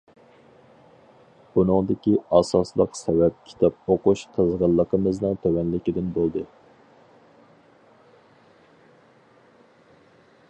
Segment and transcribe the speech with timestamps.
[1.57, 6.45] بۇنىڭدىكى ئاساسلىق سەۋەب كىتاب ئوقۇش قىزغىنلىقىمىزنىڭ تۆۋەنلىكىدىن بولدى.